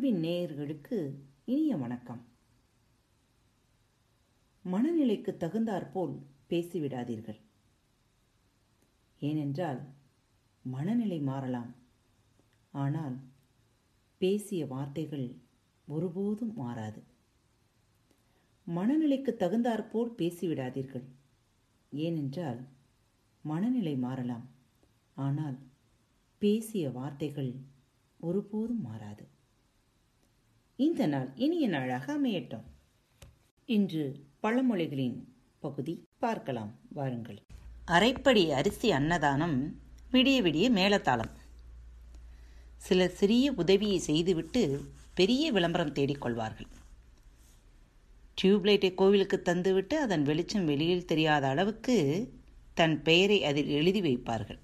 அன்பின் 0.00 0.22
நேயர்களுக்கு 0.22 1.14
இனிய 1.44 1.76
வணக்கம். 1.76 2.24
மனநிலைக்கு 4.64 5.36
தகுந்தாற்போல் 5.36 6.22
பேசிவிடாதீர்கள். 6.48 7.40
ஏனென்றால் 9.20 9.80
மனநிலை 10.62 11.18
மாறலாம். 11.18 11.74
ஆனால் 12.72 13.16
பேசிய 14.18 14.66
வார்த்தைகள் 14.66 15.36
ஒருபோதும் 15.86 16.54
மாறாது. 16.54 17.02
மனநிலைக்கு 18.66 19.36
தகுந்தாற்போல் 19.36 20.14
பேசிவிடாதீர்கள். 20.18 21.04
ஏனென்றால் 21.90 22.68
மனநிலை 23.42 23.96
மாறலாம். 23.96 24.48
ஆனால் 25.14 25.58
பேசிய 26.38 26.90
வார்த்தைகள் 26.90 27.52
ஒருபோதும் 28.20 28.80
மாறாது. 28.80 29.38
இந்த 30.84 31.06
நாள் 31.06 31.28
இனிய 31.36 31.68
நாளாக 31.68 32.06
அமையட்டும். 32.12 32.66
இன்று 33.66 34.04
பழமொழிகளின் 34.42 35.16
பகுதி 35.58 35.94
பார்க்கலாம் 36.18 36.70
வாருங்கள். 36.88 37.38
அரைப்படி 37.84 38.50
அரிசி 38.50 38.90
அன்னதானம் 38.90 39.56
விடிய 40.10 40.42
விடிய 40.42 40.70
மேலத்தாளம். 40.70 41.32
சில 42.76 43.08
சிறிய 43.08 43.52
உதவியை 43.56 43.98
செய்துவிட்டு 43.98 44.80
பெரிய 45.14 45.52
விளம்பரம் 45.52 45.92
தேடிக்கொள்வார்கள் 45.92 46.70
டியூப்லைட்டை 48.42 48.94
கோவிலுக்கு 48.94 49.42
தந்துவிட்டு 49.44 49.94
அதன் 49.94 50.22
வெளிச்சம் 50.22 50.64
வெளியில் 50.64 51.04
தெரியாத 51.04 51.46
அளவுக்கு 51.48 51.98
தன் 52.74 53.02
பெயரை 53.02 53.44
அதில் 53.44 53.68
எழுதி 53.68 54.00
வைப்பார்கள். 54.00 54.60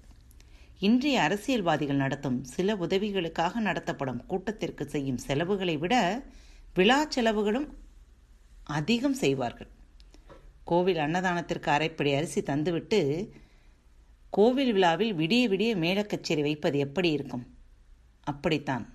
இன்றைய 0.79 1.21
அரசியல்வாதிகள் 1.21 1.95
நடத்தும் 1.95 2.43
சில 2.43 2.75
உதவிகளுக்காக 2.75 3.59
நடத்தப்படும் 3.59 4.25
கூட்டத்திற்கு 4.25 4.89
செய்யும் 4.89 5.17
செலவுகளை 5.17 5.77
விட 5.77 5.95
விழா 6.73 6.97
செலவுகளும் 7.05 7.65
அதிகம் 8.63 9.13
செய்வார்கள். 9.13 9.69
கோவில் 10.63 10.97
அன்னதானத்திற்கு 10.97 11.69
அரைப்படி 11.69 12.11
அரிசி 12.15 12.41
தந்துவிட்டு 12.41 12.99
கோவில் 14.29 14.71
விழாவில் 14.73 15.15
விடிய 15.15 15.47
விடிய 15.49 15.71
மேலக்கச்சேரி 15.77 16.41
வைப்பது 16.41 16.79
எப்படி 16.79 17.11
இருக்கும்? 17.11 17.45
அப்படித்தான் 18.23 18.85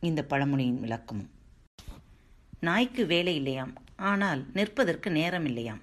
இந்த 0.00 0.24
பழமொழியின் 0.24 0.80
விளக்கமும் 0.80 1.30
நாய்க்கு 2.60 3.06
வேலை 3.06 3.34
இல்லையாம். 3.34 3.74
ஆனால் 3.96 4.46
நிற்பதற்கு 4.52 5.10
நேரம் 5.10 5.44
இல்லையாம். 5.44 5.82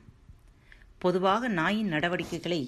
பொதுவாக 0.97 1.47
நாயின் 1.47 1.88
நடவடிக்கைகளை 1.88 2.61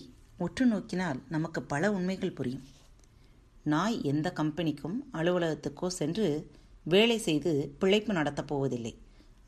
உற்று 0.44 0.66
நோக்கினால் 0.66 1.20
நமக்கு 1.30 1.60
பல 1.62 1.92
உண்மைகள் 1.92 2.38
புரியும். 2.38 2.66
நாய் 3.64 3.98
எந்த 4.04 4.28
கம்பெனிக்கும் 4.32 4.98
அலுவலகத்துக்கோ 5.14 5.88
சென்று 5.88 6.28
வேலை 6.84 7.18
செய்து 7.18 7.52
பிழைப்பு 7.80 8.14
நடத்தப் 8.14 8.48
போவதில்லை. 8.48 8.94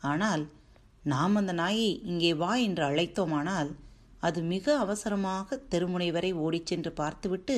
ஆனால் 0.02 0.44
நாம் 1.03 1.36
அந்த 1.36 1.53
நாயை 1.53 1.92
இங்கே 2.03 2.31
வா 2.33 2.52
என்று 2.66 2.83
அழைத்தோமானால் 2.83 3.72
அது 4.20 4.39
மிக 4.44 4.66
அவசரமாக 4.78 5.59
தெருமுனை 5.72 6.09
வரை 6.11 6.31
ஓடிச் 6.45 6.66
சென்று 6.66 6.92
பார்த்துவிட்டு 6.92 7.58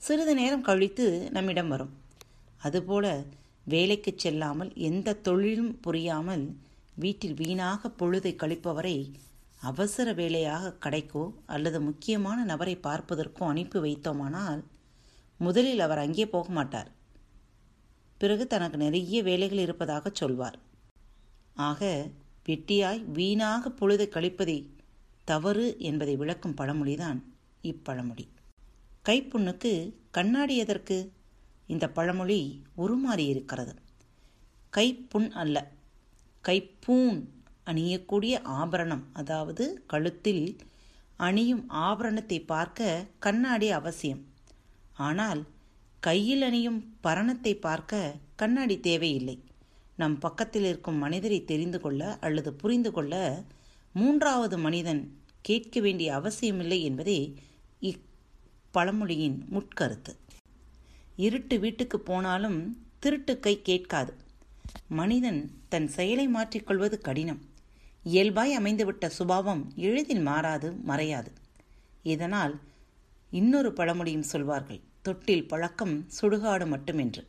சிறிது 0.00 0.34
நேரம் 0.34 0.62
கழித்து 0.62 1.06
நம்மிடம் 1.30 1.68
வரும். 1.68 1.92
அதுபோல 2.58 3.06
வேலைக்கு 3.64 4.12
செல்லாமல் 4.16 4.72
எந்த 4.88 5.18
தொழிலும் 5.26 5.72
புரியாமல் 5.80 6.44
வீட்டில் 6.94 7.34
வீணாக 7.34 7.90
பொழுதை 7.98 8.32
கழிப்பவரை 8.42 8.96
அவசர 9.60 10.12
வேலையாக 10.12 10.76
கடைக்கோ 10.80 11.34
அல்லது 11.46 11.80
முக்கியமான 11.80 12.44
நபரை 12.44 12.76
பார்ப்பதற்கோ 12.76 13.44
அனுப்பி 13.46 13.78
வைத்தோமானால் 13.78 14.62
முதலில் 15.40 15.80
அவர் 15.80 15.98
அங்கே 15.98 16.26
போக 16.26 16.48
மாட்டார். 16.48 16.90
பிறகு 18.18 18.46
தனக்கு 18.46 18.76
நிறைய 18.76 19.22
வேலைகள் 19.22 19.58
இருப்பதாக 19.58 20.10
சொல்வார். 20.12 20.58
ஆக 21.54 22.10
வெட்டியாய் 22.46 23.04
வீணாக 23.04 23.68
பொழுதை 23.68 24.06
கழிப்பதை 24.08 24.58
தவறு 25.24 25.76
என்பதை 25.78 26.16
விளக்கும் 26.16 26.56
பழமொழிதான் 26.56 27.20
இப்பழமொழி. 27.62 28.26
கைப்புண்ணுக்கு 29.08 29.94
கண்ணாடி 30.10 30.56
எதற்கு? 30.56 31.12
இந்த 31.66 31.88
பழமொழி 31.88 32.62
உருமாறி 32.76 33.26
இருக்கிறது 33.26 33.74
கைப்புண் 34.72 35.30
அல்ல 35.30 35.56
கைப்பூன் 36.44 37.18
அணியக்கூடிய 37.66 38.34
ஆபரணம். 38.60 39.04
அதாவது 39.12 39.64
கழுத்தில் 39.86 40.44
அணியும் 41.16 41.64
ஆபரணத்தை 41.88 42.38
பார்க்க 42.52 43.06
கண்ணாடி 43.18 43.68
அவசியம். 43.70 44.22
ஆனால் 45.08 45.42
கையில் 46.00 46.42
அணியும் 46.42 46.80
பரணத்தை 47.00 47.52
பார்க்க 47.66 48.16
கண்ணாடி 48.36 48.76
தேவையில்லை. 48.80 49.36
நம் 49.96 50.16
பக்கத்தில் 50.18 50.66
இருக்கும் 50.70 51.02
மனிதரை 51.04 51.44
தெரிந்து 51.44 51.78
கொள்ள 51.80 52.02
அல்லது 52.20 52.50
புரிந்து 52.62 52.90
கொள்ள 52.92 53.14
மூன்றாவது 53.94 54.56
மனிதன் 54.58 55.02
கேட்க 55.42 55.80
வேண்டிய 55.80 56.08
அவசியமில்லை 56.14 56.78
என்பதே 56.82 57.18
இப்பழமொழியின் 57.90 59.38
முட்கருத்து 59.54 60.12
இருட்டு 61.16 61.56
வீட்டுக்கு 61.64 61.98
போனாலும் 62.00 62.58
திருட்டு 62.98 63.34
கை 63.40 63.52
கேட்காது. 63.62 64.12
மனிதன் 65.00 65.40
தன் 65.72 65.88
செயலை 65.96 66.26
மாற்றிக்கொள்வது 66.28 66.96
கடினம். 66.98 67.42
இயல்பாய் 68.04 68.58
அமைந்துவிட்ட 68.58 69.06
சுபாவம் 69.06 69.72
எளிதில் 69.76 70.20
மாறாது 70.20 70.74
மறையாது. 70.86 71.30
இதனால் 72.02 72.60
இன்னொரு 73.30 73.72
பழமொழியும் 73.72 74.22
சொல்வார்கள் 74.22 74.80
தொட்டில் 75.02 75.48
பழக்கம் 75.48 76.06
சுடுகாடு 76.20 76.66
மட்டுமென்று. 76.66 77.26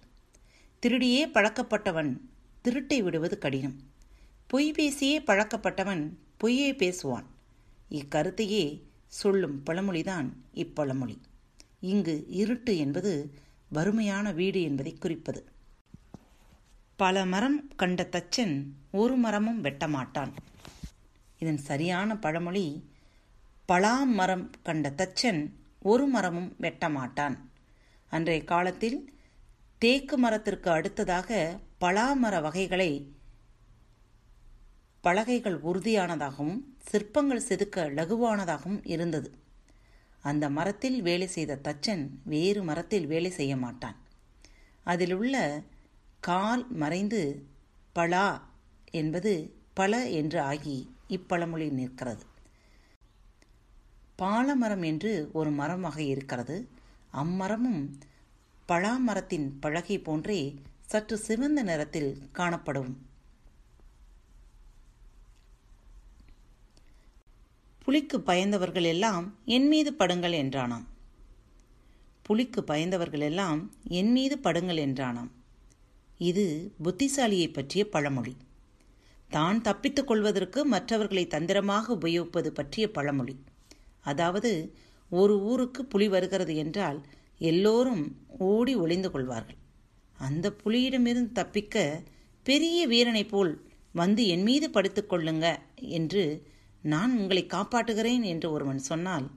திருடியே 0.81 1.25
பழக்கப்பட்டவன் 1.34 2.18
திருட்டை 2.63 3.03
விடுவது 3.03 3.38
கடினம். 3.38 3.75
பொய் 4.47 4.72
பேசியே 4.72 5.19
பழக்கப்பட்டவன் 5.19 6.09
பொய்யே 6.38 6.72
பேசுவான். 6.72 7.25
இக்கருத்தையே 7.90 8.81
சொல்லும் 9.07 9.63
பழமொழிதான் 9.66 10.30
இப்பழமொழி. 10.56 11.18
இங்கு 11.80 12.25
இருட்டு 12.30 12.78
என்பது 12.78 13.34
வறுமையான 13.69 14.31
வீடு 14.31 14.62
என்பதை 14.62 14.96
குறிப்பது. 15.00 15.46
பல 16.96 17.25
மரம் 17.25 17.68
கண்ட 17.75 18.07
தச்சன் 18.12 18.66
ஒரு 18.92 19.16
மரமும் 19.16 19.63
வெட்டமாட்டான் 19.63 20.31
இதன் 21.40 21.57
சரியான 21.57 22.18
பழமொழி 22.18 22.90
பலா 23.66 24.03
மரம் 24.03 24.51
கண்ட 24.63 24.90
தச்சன் 24.90 25.51
ஒரு 25.81 26.07
மரமும் 26.07 26.56
வெட்டமாட்டான். 26.59 27.38
அன்றைய 28.09 28.44
காலத்தில் 28.44 29.13
தேக்கு 29.78 30.18
மரத்திற்கு 30.18 30.72
அடுத்ததாக 30.72 31.59
பலாமர 31.81 32.41
வகைகளை 32.41 33.13
பலகைகள் 35.01 35.57
உறுதியானதாகவும் 35.62 36.62
சிற்பங்கள் 36.78 37.47
செதுக்க 37.50 37.88
லகுவானதாகவும் 37.90 38.79
இருந்தது. 38.84 39.29
அந்த 40.22 40.50
மரத்தில் 40.50 41.01
வேலை 41.01 41.28
செய்த 41.28 41.59
தச்சன் 41.63 42.09
வேறு 42.24 42.63
மரத்தில் 42.63 43.07
வேலை 43.07 43.31
செய்ய 43.31 43.57
மாட்டான். 43.57 43.95
அதில் 44.84 45.13
உள்ள 45.13 45.63
கால் 46.19 46.68
மறைந்து 46.72 47.45
பலா 47.94 48.50
என்பது 48.91 49.56
பல 49.74 50.09
என்று 50.09 50.41
ஆகி 50.41 50.94
இப்பழமொழி 51.10 51.72
நிற்கிறது. 51.72 52.26
பாலமரம் 54.18 54.86
என்று 54.86 55.30
ஒரு 55.34 55.52
மரம் 55.52 55.82
வகை 55.82 56.08
இருக்கிறது. 56.08 56.70
அம்மரமும் 57.14 57.90
பழாமரத்தின் 58.68 59.52
பழகை 59.60 60.00
போன்றே 60.00 60.62
சற்று 60.86 61.18
சிவந்த 61.18 61.64
நிறத்தில் 61.64 62.30
காணப்படும். 62.32 63.08
புலிக்கு 67.84 68.18
பயந்தவர்கள் 68.18 68.84
எல்லாம் 68.84 69.36
என் 69.46 69.68
மீது 69.68 69.94
படுங்கள் 69.94 70.34
என்றானாம். 70.34 70.86
புலிக்கு 72.22 72.62
பயந்தவர்கள் 72.62 73.19
எல்லாம் 73.19 73.72
என் 73.84 74.12
மீது 74.12 74.38
படுங்கள் 74.38 74.78
என்றானாம். 74.78 75.30
இது 76.18 76.74
புத்திசாலியை 76.84 77.54
பற்றிய 77.54 77.90
பழமொழி. 77.90 78.36
தான் 79.31 79.62
தப்பித்துக் 79.62 80.07
கொள்வதற்கு 80.07 80.66
மற்றவர்களை 80.66 81.27
தந்திரமாக 81.27 81.95
உபயோகிப்பது 81.95 82.48
பற்றிய 82.48 82.92
பழமொழி. 82.92 83.36
அதாவது 84.01 84.51
ஒரு 85.10 85.36
ஊருக்கு 85.42 85.86
புலி 85.86 86.07
வருகிறது 86.07 86.56
என்றால் 86.56 87.00
எல்லோரும் 87.38 88.04
ஓடி 88.38 88.75
ஒளிந்து 88.75 89.12
கொள்வார்கள். 89.12 89.60
அந்த 90.18 90.45
புலியிடமிருந்து 90.63 91.31
தப்பிக்க 91.31 92.04
பெரிய 92.44 92.88
வீரனைப் 92.88 93.30
போல் 93.30 93.54
வந்து 93.94 94.27
என் 94.27 94.44
மீது 94.44 94.69
படுத்துக் 94.69 95.10
கொள்ளுங்க 95.12 95.57
என்று 95.77 96.24
நான் 96.83 97.18
உங்களை 97.18 97.44
காப்பாற்றுகிறேன் 97.45 98.24
என்று 98.24 98.51
ஒருவன் 98.51 98.81
சொன்னால் 98.89 99.27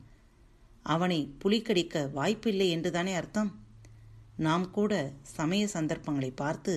அவனை 0.83 1.21
புலி 1.39 1.63
கடிக்க 1.63 2.05
வாய்ப்பில்லை 2.15 2.69
என்றுதானே 2.71 3.15
அர்த்தம்? 3.15 3.51
நாம் 4.37 4.71
கூட 4.71 4.93
சமய 5.37 5.67
சந்தர்ப்பங்களை 5.67 6.31
பார்த்து 6.35 6.75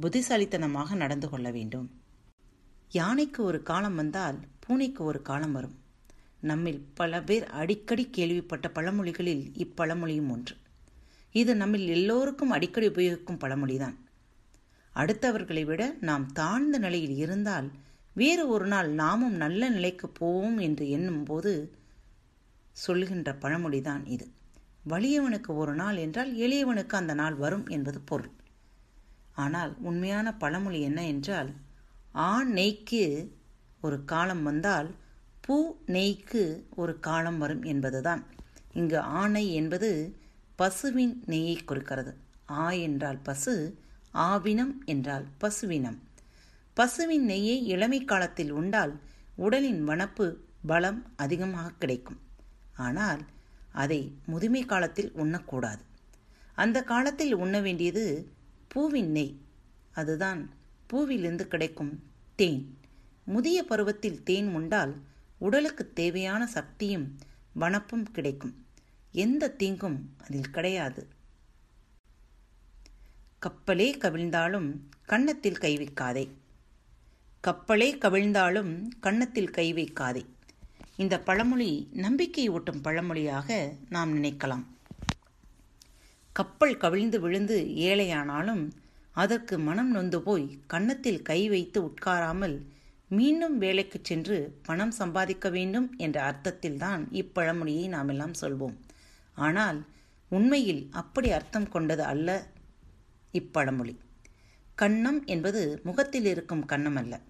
புத்திசாலித்தனமாக 0.00 0.94
நடந்து 0.94 1.28
கொள்ள 1.28 1.50
வேண்டும். 1.50 1.88
யானைக்கு 2.90 3.42
ஒரு 3.42 3.62
காலம் 3.62 3.94
வந்தால் 3.94 4.38
பூனைக்கு 4.60 5.04
ஒரு 5.04 5.22
காலம் 5.22 5.52
வரும். 5.52 5.76
நம்மில் 6.40 6.80
பல 6.94 7.22
பேர் 7.22 7.46
அடிக்கடி 7.50 8.04
கேள்விப்பட்ட 8.10 8.68
பழமொழிகளில் 8.68 9.44
இப்பழமொழியும் 9.56 10.30
ஒன்று. 10.30 10.54
இது 11.34 11.52
நம்மில் 11.56 11.86
எல்லோருக்கும் 11.86 12.50
அடிக்கடி 12.50 12.88
உபயோகிக்கும் 12.88 13.40
பழமொழிதான். 13.40 13.96
அடுத்தவர்களை 14.94 15.64
விட 15.64 15.82
நாம் 16.00 16.26
தாழ்ந்த 16.32 16.78
நிலையில் 16.78 17.16
இருந்தால் 17.16 17.68
வேறு 18.16 18.48
ஒரு 18.48 18.66
நாள் 18.66 18.88
நாமும் 18.92 19.36
நல்ல 19.36 19.62
நிலைக்கு 19.68 20.08
போவோம் 20.08 20.58
என்று 20.58 20.90
எண்ணும்போது 20.90 21.52
சொல்கின்ற 22.76 23.30
பழமொழிதான் 23.32 24.04
இது. 24.06 24.26
வலியவனுக்கு 24.88 25.50
ஒரு 25.54 25.74
நாள் 25.74 25.96
என்றால் 25.96 26.30
எளியவனுக்கு 26.36 26.94
அந்த 26.94 27.14
நாள் 27.14 27.34
வரும் 27.34 27.66
என்பது 27.66 28.00
பொருள். 28.00 28.32
ஆனால் 29.34 29.72
உண்மையான 29.78 30.28
பழமொழி 30.34 30.80
என்ன 30.80 31.06
என்றால் 31.06 31.50
ஆ 32.16 32.44
நெய்க்கு 32.44 33.28
ஒரு 33.80 34.04
காலம் 34.04 34.42
வந்தால் 34.42 34.94
பூ 35.40 35.76
நெய்க்கு 35.86 36.62
ஒரு 36.76 37.00
காலம் 37.00 37.38
வரும் 37.38 37.62
என்பதுதான். 37.62 38.26
இங்கு 38.72 38.98
ஆணை 38.98 39.54
என்பது 39.54 40.16
பசுவின் 40.56 41.22
நெய்யை 41.26 41.58
குறிக்கிறது. 41.64 42.14
ஆ 42.48 42.70
என்றால் 42.70 43.18
பசு 43.18 43.78
ஆவினம் 44.14 44.72
என்றால் 44.84 45.26
பசுவினம். 45.40 45.98
பசுவின் 46.74 47.28
நெய்யை 47.28 47.62
இளமை 47.62 48.04
காலத்தில் 48.04 48.50
உண்டால் 48.50 49.00
உடலின் 49.36 49.88
வனப்பு 49.88 50.36
பலம் 50.66 51.12
அதிகமாக 51.16 51.72
கிடைக்கும். 51.78 52.18
ஆனால் 52.76 53.20
அதை 53.72 54.12
முதுமை 54.26 54.64
காலத்தில் 54.64 55.12
உண்ணக்கூடாது. 55.16 55.80
அந்த 56.54 56.82
காலத்தில் 56.82 57.34
உண்ண 57.34 57.60
வேண்டியது 57.60 58.32
பூவின் 58.68 59.10
நெய். 59.10 59.40
அதுதான் 59.92 60.50
பூவிலிருந்து 60.92 61.48
கிடைக்கும் 61.48 62.02
தேன். 62.34 62.78
முதிய 63.24 63.64
பருவத்தில் 63.64 64.22
தேன் 64.22 64.54
உண்டால் 64.54 65.02
உடலுக்கு 65.38 65.92
தேவையான 65.92 66.46
சக்தியும் 66.46 67.18
வனப்பும் 67.60 68.10
கிடைக்கும். 68.12 68.66
எந்த 69.12 69.50
தீங்கும் 69.50 70.16
அதில் 70.20 70.50
கிடையாது. 70.50 71.08
கப்பலே 73.42 73.96
கவிழ்ந்தாலும் 73.98 74.72
கன்னத்தில் 75.06 75.58
கை 75.58 75.76
வைக்காதே. 75.76 76.28
கப்பலே 77.46 77.98
கவிழ்ந்தாலும் 77.98 78.88
கன்னத்தில் 79.00 79.50
கை 79.50 79.74
வைக்காதே. 79.74 80.26
இந்த 80.96 81.20
பழமொழி 81.20 81.88
நம்பிக்கை 81.92 82.48
ஊட்டும் 82.48 82.80
பழமொழியாக 82.80 83.74
நாம் 83.88 84.22
நினைக்கலாம். 84.22 84.64
கப்பல் 86.32 86.76
கவிழ்ந்து 86.76 87.20
விழுந்து 87.20 87.60
ஏழையானாலும் 87.60 88.70
அதற்கு 89.10 89.58
மனம் 89.58 89.90
நொந்து 89.90 90.22
போய் 90.22 90.58
கன்னத்தில் 90.66 91.22
கை 91.22 91.48
வைத்து 91.48 91.84
உட்காராமல் 91.84 92.66
மீண்டும் 93.08 93.58
வேலைக்கு 93.58 94.00
சென்று 94.02 94.58
பணம் 94.62 94.90
சம்பாதிக்க 94.90 95.50
வேண்டும் 95.50 95.94
என்ற 95.96 96.32
அர்த்தத்தில்தான் 96.32 97.02
இப்பழமொழியை 97.12 97.88
நாம் 97.88 98.08
எல்லாம் 98.08 98.32
சொல்வோம். 98.40 98.76
ஆனால் 99.34 99.86
உண்மையில் 100.28 100.88
அப்படி 100.90 101.30
அர்த்தம் 101.30 101.68
கொண்டது 101.68 102.02
அல்ல 102.02 102.46
இப்பழமொழி. 103.32 103.96
கன்னம் 104.78 105.24
என்பது 105.24 105.80
முகத்தில் 105.84 106.24
இருக்கும் 106.24 106.66
கன்னம் 106.66 106.96
அல்ல. 106.96 107.20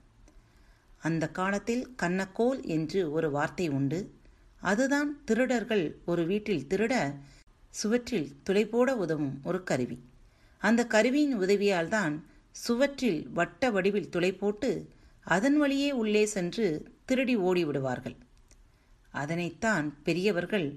அந்த 0.98 1.28
காலத்தில் 1.28 1.94
கண்ணக்கோல் 2.02 2.62
என்று 2.66 3.12
ஒரு 3.12 3.30
வார்த்தை 3.30 3.68
உண்டு. 3.68 4.14
அதுதான் 4.60 5.24
திருடர்கள் 5.24 6.00
ஒரு 6.04 6.26
வீட்டில் 6.26 6.66
திருட 6.68 7.14
சுவற்றில் 7.68 8.32
துளை 8.42 8.66
போட 8.66 8.96
உதவும் 8.96 9.40
ஒரு 9.44 9.64
கருவி. 9.64 9.98
அந்த 10.62 10.86
கருவியின் 10.86 11.34
உதவியால் 11.34 11.88
தான் 11.88 12.14
சுவற்றில் 12.50 13.20
வட்ட 13.32 13.70
வடிவில் 13.70 14.08
துளை 14.08 14.32
போட்டு 14.32 14.70
அதன் 15.26 15.56
வழியே 15.56 15.90
உள்ளே 15.92 16.26
சென்று 16.26 16.66
திருடி 17.04 17.36
ஓடிவிடுவார்கள் 17.36 18.16
அதனைத்தான் 19.14 19.86
பெரியவர்கள் 20.02 20.68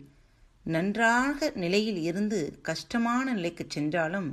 நன்றாக 0.65 1.51
நிலையில் 1.56 2.01
இருந்து 2.01 2.39
கஷ்டமான 2.62 3.33
நிலைக்கு 3.33 3.65
சென்றாலும் 3.68 4.30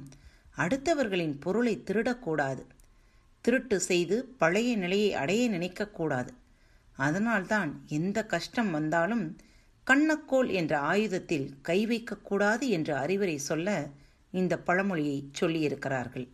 அடுத்தவர்களின் 0.56 1.36
பொருளை 1.40 1.82
திருடக்கூடாது. 1.86 2.62
திருட்டு 3.44 3.80
செய்து 3.80 4.16
பழைய 4.38 4.76
நிலையை 4.76 5.14
அடைய 5.14 5.50
நினைக்கக்கூடாது. 5.50 6.32
அதனால்தான் 6.96 7.70
எந்த 7.88 8.18
கஷ்டம் 8.24 8.70
வந்தாலும் 8.70 9.24
கண்ணக்கோல் 9.86 10.50
என்ற 10.50 10.72
ஆயுதத்தில் 10.78 11.48
கை 11.62 11.78
வைக்கக்கூடாது 11.86 12.68
என்ற 12.68 12.90
அறிவுரை 12.98 13.38
சொல்ல 13.38 13.68
இந்த 14.30 14.58
பழமொழியை 14.58 15.30
சொல்லியிருக்கிறார்கள். 15.40 16.26